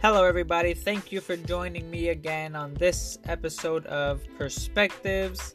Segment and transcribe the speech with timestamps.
[0.00, 0.74] Hello, everybody.
[0.74, 5.52] Thank you for joining me again on this episode of Perspectives.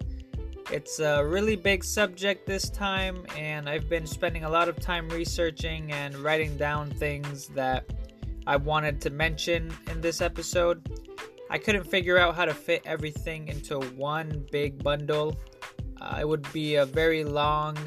[0.70, 5.08] It's a really big subject this time, and I've been spending a lot of time
[5.08, 7.86] researching and writing down things that
[8.46, 10.92] I wanted to mention in this episode.
[11.50, 15.40] I couldn't figure out how to fit everything into one big bundle.
[16.02, 17.78] Uh, it would be a very long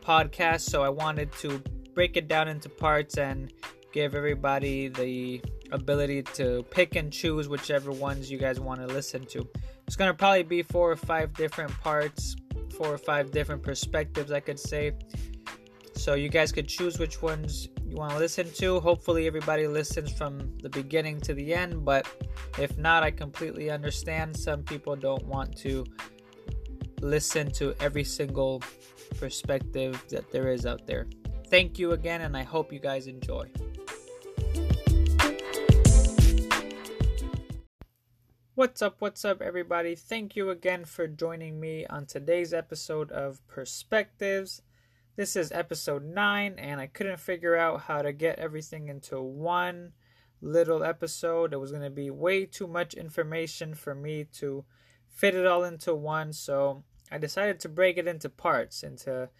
[0.00, 1.62] podcast, so I wanted to
[1.92, 3.52] break it down into parts and
[3.94, 5.40] give everybody the
[5.70, 9.48] ability to pick and choose whichever ones you guys want to listen to.
[9.86, 12.34] It's going to probably be four or five different parts,
[12.76, 14.94] four or five different perspectives, I could say.
[15.94, 18.80] So you guys could choose which ones you want to listen to.
[18.80, 22.04] Hopefully, everybody listens from the beginning to the end, but
[22.58, 24.36] if not, I completely understand.
[24.36, 25.86] Some people don't want to
[27.00, 28.60] listen to every single
[29.20, 31.06] perspective that there is out there.
[31.48, 33.48] Thank you again, and I hope you guys enjoy.
[38.56, 39.96] What's up, what's up, everybody?
[39.96, 44.62] Thank you again for joining me on today's episode of Perspectives.
[45.16, 49.90] This is episode 9, and I couldn't figure out how to get everything into one
[50.40, 51.52] little episode.
[51.52, 54.64] It was going to be way too much information for me to
[55.08, 59.30] fit it all into one, so I decided to break it into parts, into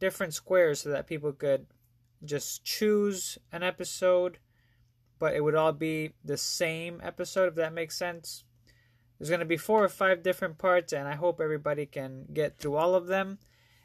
[0.00, 1.66] different squares, so that people could
[2.24, 4.38] just choose an episode,
[5.18, 8.44] but it would all be the same episode, if that makes sense.
[9.18, 12.58] There's going to be four or five different parts, and I hope everybody can get
[12.58, 13.38] through all of them,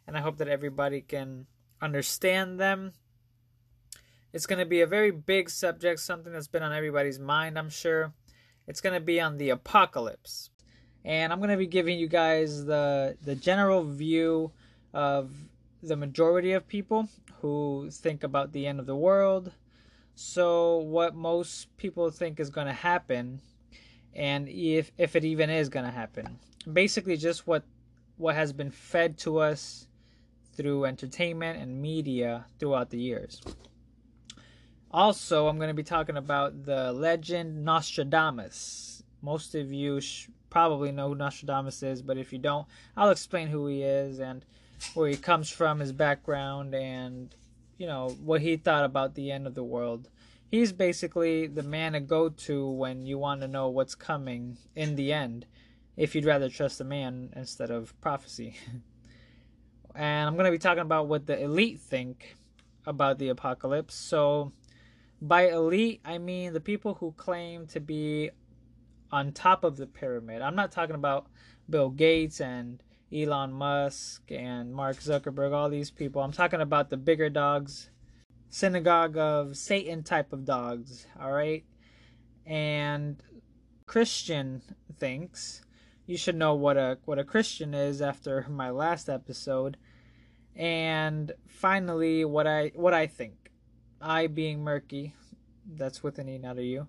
[0.07, 1.45] and I hope that everybody can
[1.81, 2.93] understand them.
[4.33, 7.69] It's going to be a very big subject, something that's been on everybody's mind, I'm
[7.69, 8.13] sure.
[8.67, 10.51] It's going to be on the apocalypse.
[11.03, 14.51] And I'm going to be giving you guys the the general view
[14.93, 15.31] of
[15.81, 17.07] the majority of people
[17.41, 19.53] who think about the end of the world.
[20.15, 23.39] So what most people think is going to happen
[24.15, 26.39] and if if it even is going to happen.
[26.71, 27.63] Basically just what
[28.17, 29.87] what has been fed to us
[30.53, 33.41] through entertainment and media throughout the years.
[34.91, 39.03] Also, I'm going to be talking about the legend Nostradamus.
[39.21, 42.67] Most of you sh- probably know who Nostradamus is, but if you don't,
[42.97, 44.43] I'll explain who he is and
[44.95, 47.33] where he comes from, his background, and
[47.77, 50.09] you know what he thought about the end of the world
[50.49, 54.95] he's basically the man to go to when you want to know what's coming in
[54.95, 55.45] the end,
[55.95, 58.57] if you'd rather trust a man instead of prophecy.
[59.95, 62.35] and I'm going to be talking about what the elite think
[62.85, 63.93] about the apocalypse.
[63.93, 64.51] So,
[65.21, 68.31] by elite, I mean the people who claim to be
[69.11, 70.41] on top of the pyramid.
[70.41, 71.27] I'm not talking about
[71.69, 72.81] Bill Gates and
[73.13, 76.21] Elon Musk and Mark Zuckerberg, all these people.
[76.21, 77.89] I'm talking about the bigger dogs
[78.49, 81.63] synagogue of Satan type of dogs, all right?
[82.45, 83.21] And
[83.85, 84.61] Christian
[84.97, 85.61] thinks
[86.05, 89.77] you should know what a what a Christian is after my last episode.
[90.55, 93.51] And finally what I what I think.
[94.01, 95.13] I being murky,
[95.65, 96.87] that's with an E not a U.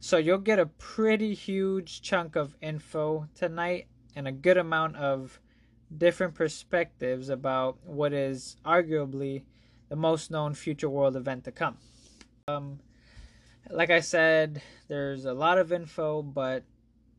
[0.00, 5.40] So you'll get a pretty huge chunk of info tonight and a good amount of
[5.96, 9.42] different perspectives about what is arguably
[9.88, 11.76] the most known future world event to come.
[12.46, 12.80] Um,
[13.70, 16.64] like I said, there's a lot of info, but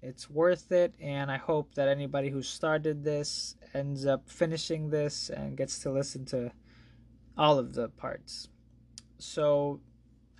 [0.02, 5.30] it's worth it, and I hope that anybody who started this ends up finishing this
[5.30, 6.52] and gets to listen to
[7.38, 8.48] all of the parts.
[9.18, 9.82] So,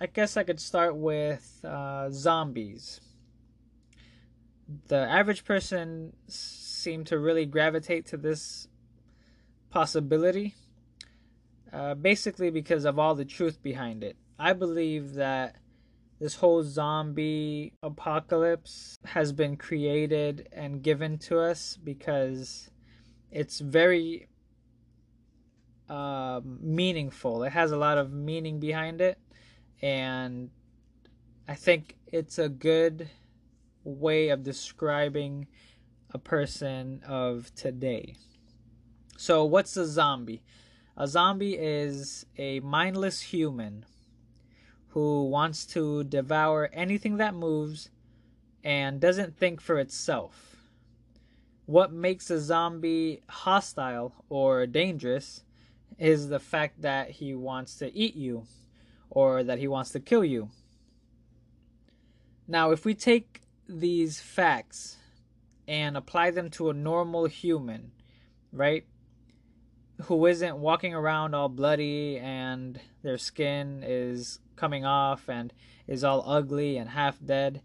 [0.00, 3.00] I guess I could start with uh, zombies.
[4.88, 8.68] The average person seemed to really gravitate to this
[9.68, 10.54] possibility
[11.72, 14.16] uh, basically because of all the truth behind it.
[14.38, 15.56] I believe that
[16.18, 22.70] this whole zombie apocalypse has been created and given to us because
[23.30, 24.28] it's very
[25.88, 27.42] uh, meaningful.
[27.42, 29.18] It has a lot of meaning behind it,
[29.82, 30.50] and
[31.48, 33.08] I think it's a good
[33.82, 35.46] way of describing
[36.12, 38.16] a person of today.
[39.16, 40.42] So, what's a zombie?
[41.00, 43.86] A zombie is a mindless human
[44.88, 47.88] who wants to devour anything that moves
[48.62, 50.56] and doesn't think for itself.
[51.64, 55.42] What makes a zombie hostile or dangerous
[55.98, 58.44] is the fact that he wants to eat you
[59.08, 60.50] or that he wants to kill you.
[62.46, 64.98] Now, if we take these facts
[65.66, 67.92] and apply them to a normal human,
[68.52, 68.84] right?
[70.04, 75.52] Who isn't walking around all bloody and their skin is coming off and
[75.86, 77.62] is all ugly and half dead.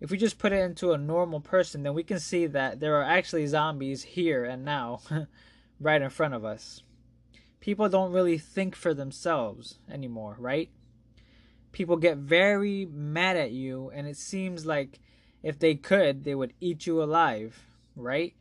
[0.00, 2.96] If we just put it into a normal person, then we can see that there
[2.96, 5.00] are actually zombies here and now,
[5.80, 6.82] right in front of us.
[7.60, 10.70] People don't really think for themselves anymore, right?
[11.70, 14.98] People get very mad at you, and it seems like
[15.42, 17.64] if they could, they would eat you alive,
[17.94, 18.34] right?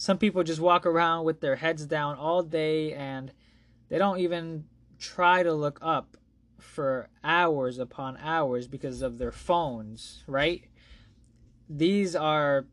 [0.00, 3.34] Some people just walk around with their heads down all day and
[3.90, 4.64] they don't even
[4.98, 6.16] try to look up
[6.58, 10.64] for hours upon hours because of their phones, right?
[11.68, 12.64] These are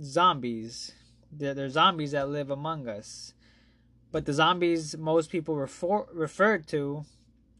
[0.00, 0.92] zombies.
[1.32, 3.34] They're, they're zombies that live among us.
[4.12, 7.04] But the zombies most people refer, referred to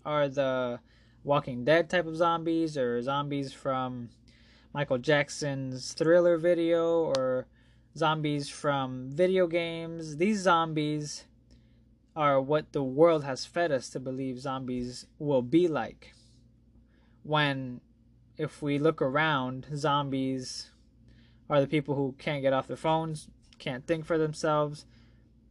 [0.05, 0.79] are the
[1.25, 4.11] Walking Dead type of zombies or zombies from
[4.73, 7.49] Michael Jackson's Thriller video or
[7.99, 10.17] zombies from video games.
[10.17, 11.25] These zombies
[12.15, 16.15] are what the world has fed us to believe zombies will be like.
[17.23, 17.81] When,
[18.37, 20.71] if we look around, zombies
[21.50, 23.29] are the people who can't get off their phones,
[23.59, 24.85] can't think for themselves,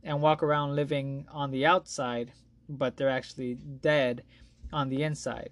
[0.04, 2.32] and walk around living on the outside,
[2.70, 4.24] but they're actually dead
[4.72, 5.50] on the inside.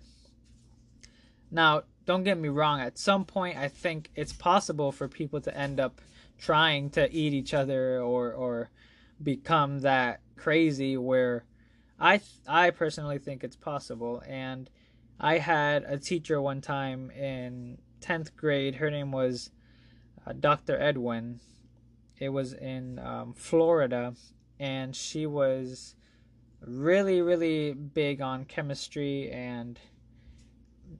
[1.52, 5.58] Now, don't get me wrong, at some point, I think it's possible for people to
[5.58, 6.02] end up
[6.38, 8.70] trying to eat each other or or
[9.22, 11.46] become that crazy where
[12.00, 14.22] I I personally think it's possible.
[14.28, 14.70] And
[15.20, 18.76] I had a teacher one time in 10th grade.
[18.76, 19.52] Her name was
[20.28, 20.80] uh, Dr.
[20.80, 21.40] Edwin.
[22.18, 24.14] It was in um, Florida.
[24.60, 25.96] And she was
[26.62, 29.80] really really big on chemistry and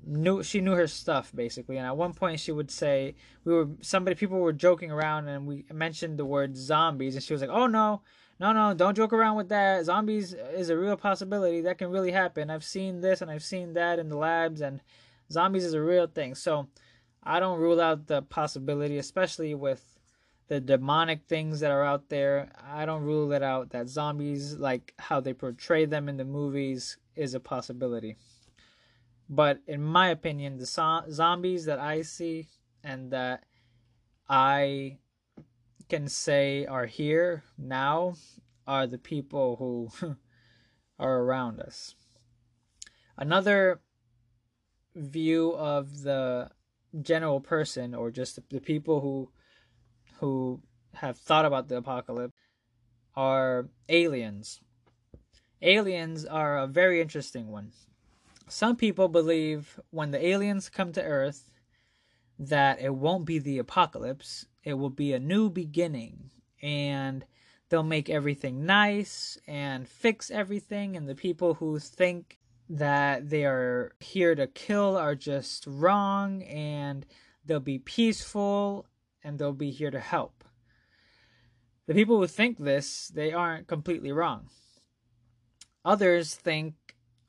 [0.06, 1.78] knew she knew her stuff basically.
[1.78, 5.46] And at one point she would say we were somebody people were joking around and
[5.46, 7.16] we mentioned the word zombies.
[7.16, 8.02] And she was like oh no
[8.40, 9.86] no no don't joke around with that.
[9.86, 12.50] Zombies is a real possibility that can really happen.
[12.50, 14.82] I've seen this and i've seen that in the labs and
[15.32, 16.36] zombies is a real thing.
[16.36, 16.68] So
[17.24, 19.84] i don't rule out the possibility especially with
[20.48, 22.52] the demonic things that are out there.
[22.64, 26.98] I don't rule it out that zombies like how they portray them in the movies
[27.16, 28.18] is a possibility
[29.30, 32.48] but in my opinion, the so- zombies that I see
[32.84, 33.44] and that
[34.30, 34.98] I
[35.90, 38.16] can say are here now
[38.68, 39.90] are the people who
[41.00, 41.96] are around us.
[43.18, 43.82] Another
[44.96, 46.50] view of the
[47.02, 49.30] general person or just the people who
[50.20, 50.62] who
[50.94, 52.34] have thought about the apocalypse
[53.16, 54.62] are aliens.
[55.62, 57.72] Aliens are a very interesting one
[58.48, 61.50] some people believe when the aliens come to Earth
[62.38, 66.32] that it won't be the apocalypse, it will be a new beginning
[66.62, 67.26] and
[67.70, 72.38] they'll make everything nice and fix everything and the people who think
[72.70, 77.06] that they are here to kill are just wrong and
[77.46, 78.88] they'll be peaceful
[79.24, 80.44] and they'll be here to help.
[81.88, 84.50] The people who think this, they aren't completely wrong.
[85.84, 86.74] Others think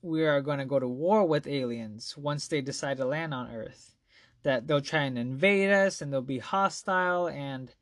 [0.07, 3.51] we are going to go to war with aliens once they decide to land on
[3.51, 3.97] Earth.
[4.45, 7.75] That they'll try and invade us and they'll be hostile, and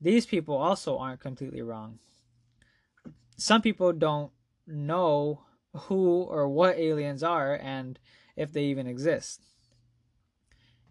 [0.00, 2.00] these people also aren't completely wrong.
[3.36, 4.32] Some people don't
[4.66, 5.44] know
[5.74, 7.98] who or what aliens are and
[8.34, 9.40] if they even exist.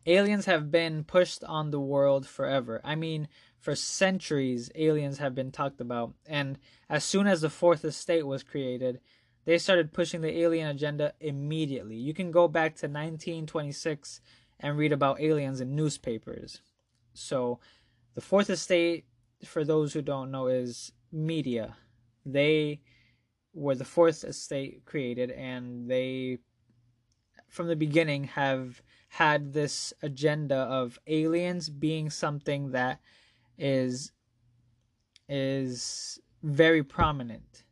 [0.06, 2.80] Aliens have been pushed on the world forever.
[2.84, 3.28] I mean,
[3.60, 6.14] for centuries, aliens have been talked about.
[6.28, 9.00] And as soon as the fourth estate was created,
[9.46, 11.96] they started pushing the alien agenda immediately.
[11.96, 14.22] You can go back to 1926
[14.60, 16.62] and read about aliens in newspapers.
[17.14, 17.60] So,
[18.16, 19.06] the fourth estate,
[19.44, 21.76] for those who don't know, is media.
[22.26, 22.82] They
[23.54, 26.40] were the fourth estate created, and they,
[27.48, 33.00] from the beginning, have had this agenda of aliens being something that
[33.58, 34.12] is
[35.30, 37.65] is very prominent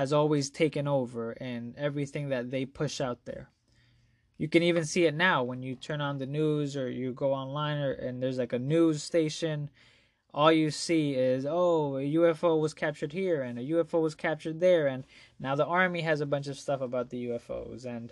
[0.00, 3.50] has always taken over and everything that they push out there.
[4.38, 7.34] You can even see it now when you turn on the news or you go
[7.34, 9.68] online or, and there's like a news station.
[10.32, 14.58] All you see is, oh, a UFO was captured here and a UFO was captured
[14.58, 14.86] there.
[14.86, 15.04] And
[15.38, 17.84] now the army has a bunch of stuff about the UFOs.
[17.84, 18.10] And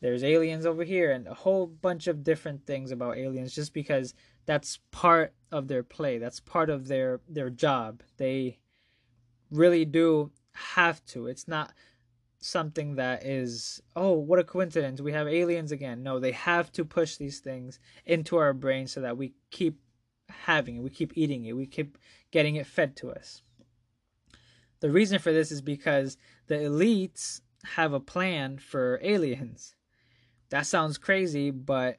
[0.00, 4.14] there's aliens over here and a whole bunch of different things about aliens just because
[4.46, 6.16] that's part of their play.
[6.16, 8.02] That's part of their, their job.
[8.16, 8.56] They
[9.50, 11.26] really do have to.
[11.26, 11.72] It's not
[12.38, 15.00] something that is, oh, what a coincidence.
[15.00, 16.02] We have aliens again.
[16.02, 19.80] No, they have to push these things into our brain so that we keep
[20.28, 21.98] having it, we keep eating it, we keep
[22.30, 23.42] getting it fed to us.
[24.80, 26.16] The reason for this is because
[26.48, 29.74] the elites have a plan for aliens.
[30.50, 31.98] That sounds crazy, but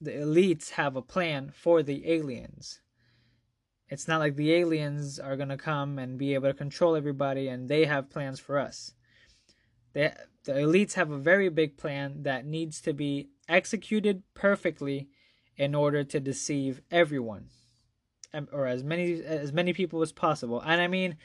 [0.00, 2.80] the elites have a plan for the aliens.
[3.88, 7.48] It's not like the aliens are going to come and be able to control everybody
[7.48, 8.94] and they have plans for us.
[9.92, 10.12] They,
[10.44, 15.08] the elites have a very big plan that needs to be executed perfectly
[15.56, 17.48] in order to deceive everyone
[18.52, 20.60] or as many as many people as possible.
[20.60, 21.16] And I mean,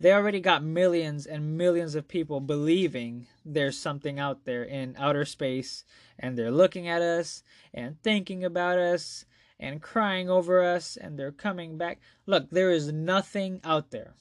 [0.00, 5.24] they already got millions and millions of people believing there's something out there in outer
[5.24, 5.84] space
[6.18, 9.24] and they're looking at us and thinking about us
[9.64, 12.00] and crying over us and they're coming back.
[12.26, 14.14] Look, there is nothing out there.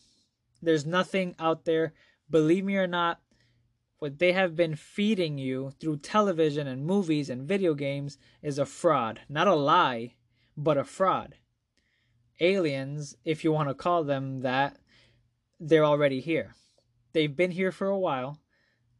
[0.61, 1.93] There's nothing out there.
[2.29, 3.19] Believe me or not,
[3.99, 8.65] what they have been feeding you through television and movies and video games is a
[8.65, 9.21] fraud.
[9.29, 10.15] Not a lie,
[10.55, 11.35] but a fraud.
[12.39, 14.77] Aliens, if you want to call them that,
[15.59, 16.55] they're already here.
[17.13, 18.39] They've been here for a while.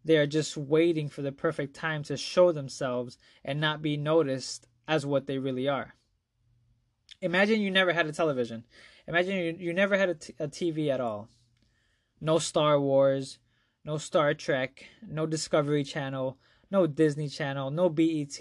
[0.05, 4.67] They are just waiting for the perfect time to show themselves and not be noticed
[4.87, 5.95] as what they really are.
[7.23, 8.65] Imagine you never had a television.
[9.07, 11.29] Imagine you, you never had a, t- a TV at all.
[12.19, 13.39] No Star Wars,
[13.85, 16.37] no Star Trek, no Discovery Channel,
[16.69, 18.37] no Disney Channel, no BET,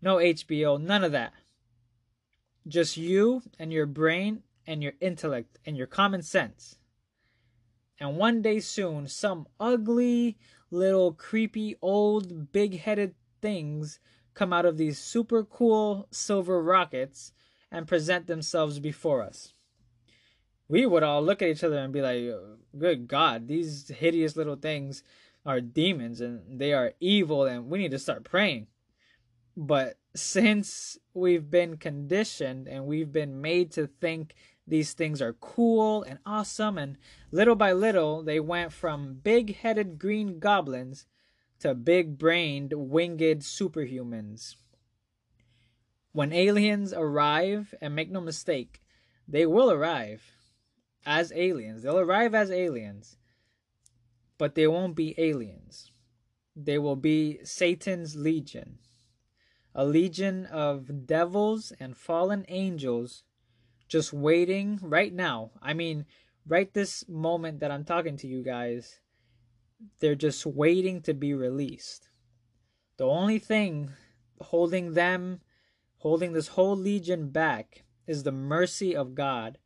[0.00, 1.32] no HBO, none of that.
[2.68, 6.76] Just you and your brain and your intellect and your common sense.
[7.98, 10.38] And one day soon, some ugly,
[10.70, 13.98] little, creepy, old, big headed things
[14.34, 17.32] come out of these super cool silver rockets
[17.70, 19.52] and present themselves before us.
[20.68, 22.24] We would all look at each other and be like,
[22.76, 25.02] good God, these hideous little things
[25.46, 28.66] are demons and they are evil and we need to start praying.
[29.56, 34.34] But since we've been conditioned and we've been made to think
[34.66, 36.98] these things are cool and awesome, and
[37.32, 41.06] little by little, they went from big headed green goblins
[41.60, 44.56] to big brained winged superhumans.
[46.18, 48.82] When aliens arrive, and make no mistake,
[49.28, 50.32] they will arrive
[51.06, 51.84] as aliens.
[51.84, 53.16] They'll arrive as aliens,
[54.36, 55.92] but they won't be aliens.
[56.56, 58.80] They will be Satan's legion,
[59.76, 63.22] a legion of devils and fallen angels
[63.86, 65.52] just waiting right now.
[65.62, 66.04] I mean,
[66.44, 68.98] right this moment that I'm talking to you guys,
[70.00, 72.08] they're just waiting to be released.
[72.96, 73.92] The only thing
[74.40, 75.42] holding them
[75.98, 79.58] holding this whole legion back is the mercy of God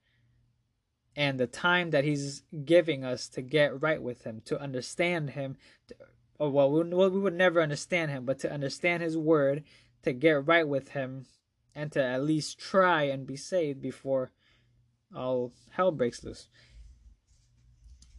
[1.15, 5.57] and the time that He's giving us to get right with Him, to understand Him.
[5.89, 5.95] To,
[6.39, 9.65] or well, we, well, we would never understand Him, but to understand His Word,
[10.03, 11.27] to get right with Him,
[11.75, 14.33] and to at least try and be saved before
[15.15, 16.49] all hell breaks loose.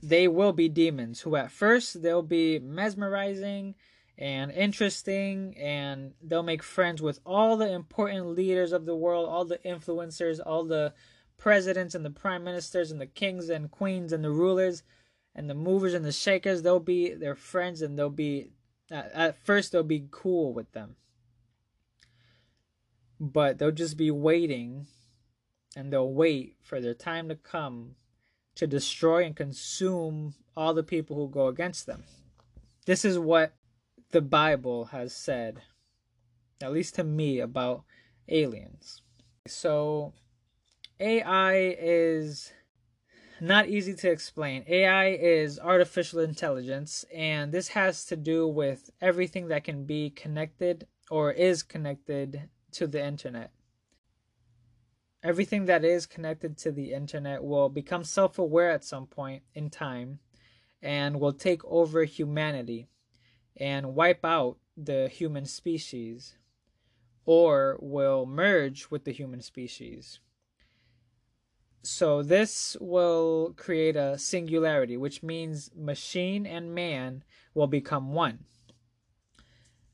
[0.01, 3.75] They will be demons who, at first, they'll be mesmerizing
[4.17, 9.43] and interesting and they'll make friends with all the important leaders of the world all
[9.43, 10.93] the influencers all the
[11.37, 14.83] presidents and the prime ministers and the kings and queens and the rulers
[15.35, 16.61] and the movers and the shakers.
[16.61, 18.51] They'll be their friends and they'll be
[18.91, 20.95] at first they'll be cool with them.
[23.19, 24.87] But they'll just be waiting
[25.75, 27.95] and they'll wait for their time to come
[28.55, 32.03] to destroy and consume all the people who go against them.
[32.85, 33.53] This is what
[34.13, 35.63] the Bible has said,
[36.61, 37.83] at least to me, about
[38.29, 39.01] aliens.
[39.47, 40.13] So,
[40.99, 42.53] AI is
[43.41, 44.63] not easy to explain.
[44.67, 50.85] AI is artificial intelligence, and this has to do with everything that can be connected
[51.09, 53.51] or is connected to the internet.
[55.23, 59.71] Everything that is connected to the internet will become self aware at some point in
[59.71, 60.19] time
[60.83, 62.89] and will take over humanity
[63.57, 66.35] and wipe out the human species
[67.25, 70.19] or will merge with the human species.
[71.83, 78.45] So this will create a singularity, which means machine and man will become one.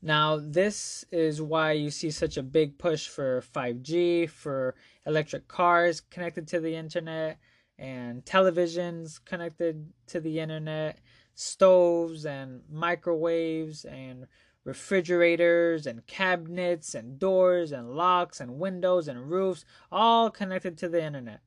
[0.02, 4.74] Now, this is why you see such a big push for 5G, for
[5.04, 7.38] electric cars connected to the internet,
[7.78, 11.00] and televisions connected to the internet,
[11.40, 14.26] stoves and microwaves and
[14.64, 21.02] refrigerators and cabinets and doors and locks and windows and roofs all connected to the
[21.02, 21.40] internet.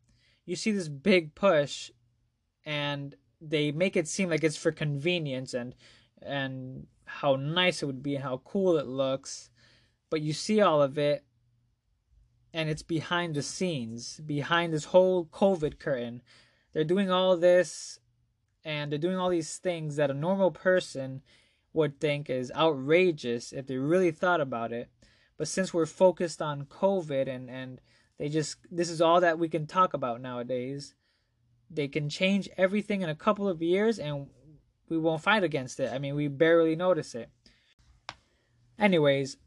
[0.46, 1.92] You see this big push
[2.66, 5.76] and they make it seem like it's for convenience and
[6.22, 9.52] and how nice it would be and how cool it looks.
[10.10, 11.24] But you see all of it
[12.52, 16.24] and it's behind the scenes, behind this whole COVID curtain.
[16.72, 18.00] They're doing all this
[18.66, 21.22] and they're doing all these things that a normal person
[21.74, 24.90] would think is outrageous if they really thought about it.
[25.38, 27.82] But since we're focused on COVID and, and
[28.18, 30.94] they just, this is all that we can talk about nowadays,
[31.70, 34.28] they can change everything in a couple of years and
[34.90, 35.92] we won't fight against it.
[35.92, 37.30] I mean, we barely notice it.
[38.78, 39.38] Anyways,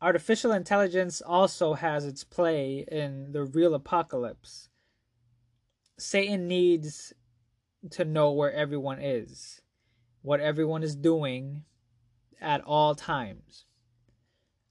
[0.00, 4.68] artificial intelligence also has its play in the real apocalypse.
[5.98, 7.14] Satan needs
[7.90, 9.60] to know where everyone is,
[10.22, 11.64] what everyone is doing
[12.40, 13.64] at all times.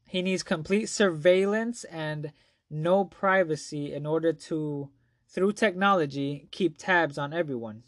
[0.05, 2.31] He needs complete surveillance and
[2.69, 4.89] no privacy in order to,
[5.27, 7.83] through technology, keep tabs on everyone.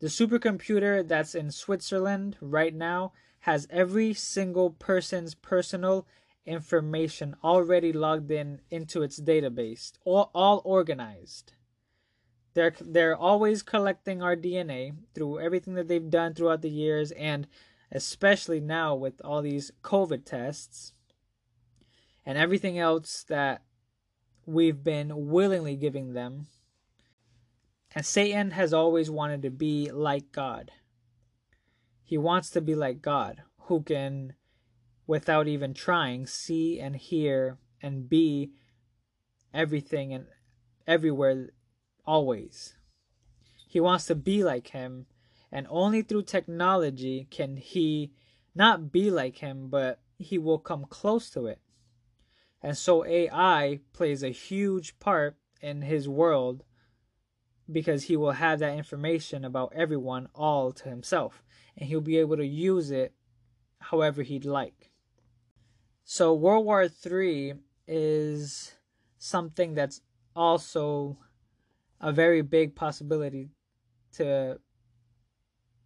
[0.00, 6.06] The supercomputer that's in Switzerland right now has every single person's personal
[6.46, 11.52] information already logged in into its database, all, all organized.
[12.54, 17.46] They're they're always collecting our DNA through everything that they've done throughout the years and
[17.90, 20.92] especially now with all these COVID tests
[22.24, 23.62] and everything else that
[24.46, 26.46] we've been willingly giving them.
[27.94, 30.70] And Satan has always wanted to be like God.
[32.02, 34.34] He wants to be like God, who can,
[35.06, 38.52] without even trying, see and hear and be
[39.52, 40.26] everything and
[40.86, 41.48] everywhere
[42.04, 42.74] always.
[43.68, 45.06] He wants to be like him,
[45.50, 48.12] and only through technology can he
[48.54, 51.58] not be like him, but he will come close to it.
[52.62, 56.64] And so AI plays a huge part in his world
[57.70, 61.42] because he will have that information about everyone all to himself
[61.76, 63.14] and he'll be able to use it
[63.80, 64.90] however he'd like.
[66.04, 67.54] So World War III
[67.86, 68.72] is
[69.18, 70.00] something that's
[70.34, 71.18] also
[72.02, 73.48] a very big possibility
[74.14, 74.58] to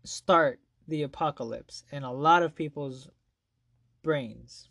[0.03, 0.59] start
[0.89, 3.11] the apocalypse in a lot of people's
[4.03, 4.69] brains.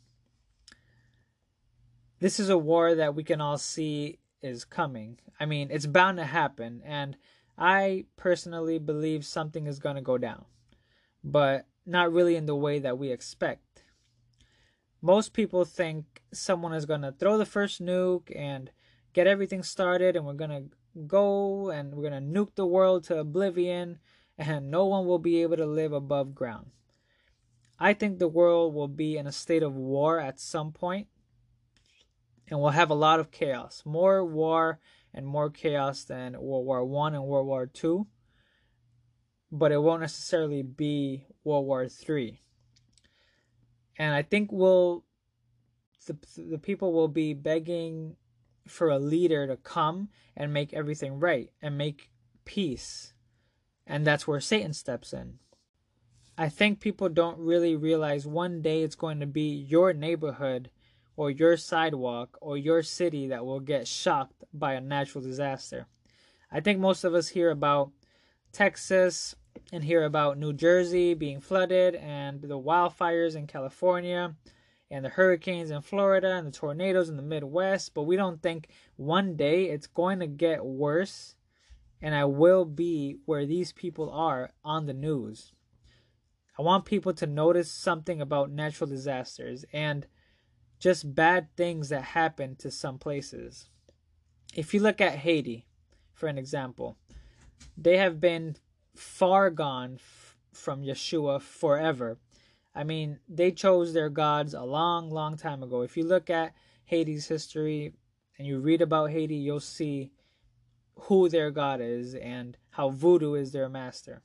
[2.19, 5.19] This is a war that we can all see is coming.
[5.39, 7.17] I mean, it's bound to happen, and
[7.57, 10.45] I personally believe something is going to go down,
[11.23, 13.83] but not really in the way that we expect.
[15.01, 18.71] Most people think someone is going to throw the first nuke and
[19.13, 20.63] get everything started, and we're going to
[21.07, 23.99] go and we're going to nuke the world to oblivion
[24.37, 26.71] and no one will be able to live above ground.
[27.79, 31.07] I think the world will be in a state of war at some point
[32.49, 33.83] and we'll have a lot of chaos.
[33.85, 34.79] More war
[35.13, 38.05] and more chaos than World War 1 and World War 2.
[39.51, 42.39] But it won't necessarily be World War 3.
[43.97, 45.05] And I think we'll
[46.05, 48.15] the, the people will be begging
[48.67, 52.09] for a leader to come and make everything right and make
[52.45, 53.13] peace.
[53.87, 55.39] And that's where Satan steps in.
[56.37, 60.69] I think people don't really realize one day it's going to be your neighborhood
[61.15, 65.87] or your sidewalk or your city that will get shocked by a natural disaster.
[66.51, 67.91] I think most of us hear about
[68.51, 69.35] Texas
[69.71, 74.35] and hear about New Jersey being flooded and the wildfires in California
[74.91, 78.67] and the hurricanes in Florida and the tornadoes in the Midwest, but we don't think
[78.95, 81.35] one day it's going to get worse
[82.01, 85.53] and I will be where these people are on the news.
[86.57, 90.05] I want people to notice something about natural disasters and
[90.79, 93.69] just bad things that happen to some places.
[94.53, 95.65] If you look at Haiti,
[96.13, 96.97] for an example,
[97.77, 98.57] they have been
[98.95, 99.99] far gone
[100.53, 102.17] from Yeshua forever
[102.75, 105.81] I mean, they chose their gods a long, long time ago.
[105.81, 107.93] If you look at Haiti's history
[108.37, 110.11] and you read about Haiti, you'll see
[110.95, 114.21] who their god is and how voodoo is their master.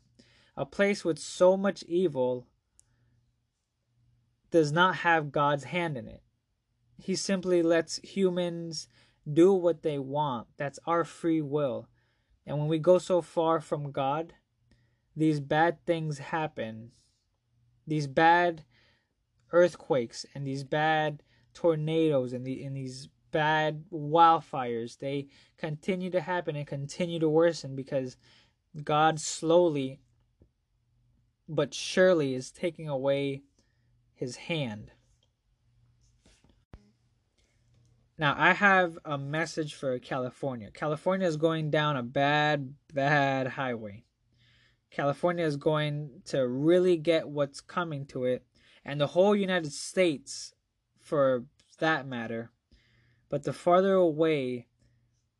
[0.57, 2.49] A place with so much evil
[4.51, 6.23] does not have God's hand in it.
[6.99, 8.89] He simply lets humans
[9.33, 10.49] do what they want.
[10.57, 11.89] That's our free will.
[12.45, 14.35] And when we go so far from God,
[15.17, 16.91] these bad things happen
[17.91, 18.65] these bad
[19.53, 21.23] earthquakes and these bad
[21.53, 25.27] tornadoes and the and these bad wildfires they
[25.59, 28.17] continue to happen and continue to worsen because
[28.85, 30.01] God slowly
[31.49, 33.43] but surely is taking away
[34.15, 34.93] his hand.
[38.17, 40.71] Now, I have a message for California.
[40.71, 44.05] California is going down a bad, bad highway.
[44.91, 48.45] California is going to really get what's coming to it,
[48.85, 50.53] and the whole United States,
[50.99, 51.45] for
[51.79, 52.51] that matter.
[53.29, 54.67] But the farther away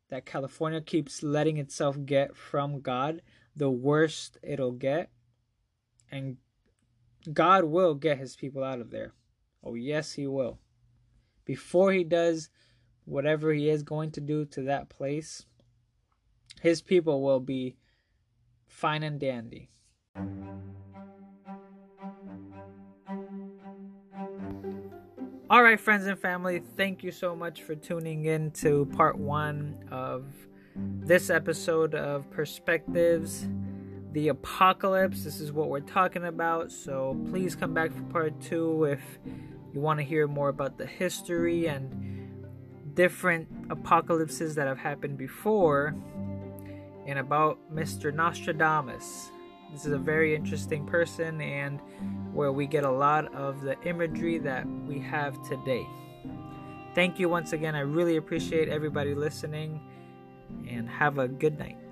[0.09, 3.21] that California keeps letting itself get from God,
[3.55, 5.09] the worst it'll get.
[6.11, 6.37] And
[7.31, 9.13] God will get his people out of there.
[9.63, 10.59] Oh, yes, he will.
[11.45, 12.49] Before he does
[13.05, 15.45] whatever he is going to do to that place,
[16.61, 17.77] his people will be
[18.71, 19.69] fine and dandy.
[25.49, 29.77] All right, friends and family, thank you so much for tuning in to part one
[29.91, 30.25] of
[30.75, 33.49] this episode of Perspectives,
[34.13, 35.25] the apocalypse.
[35.25, 36.71] This is what we're talking about.
[36.71, 39.01] So please come back for part two if
[39.73, 45.93] you want to hear more about the history and different apocalypses that have happened before
[47.05, 48.13] and about Mr.
[48.13, 49.31] Nostradamus.
[49.71, 51.79] This is a very interesting person and
[52.33, 55.87] where we get a lot of the imagery that we have today.
[56.93, 57.73] Thank you once again.
[57.73, 59.79] I really appreciate everybody listening
[60.69, 61.90] and have a good night.